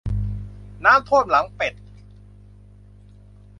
[0.85, 1.73] น้ำท่วมหลังเป็ด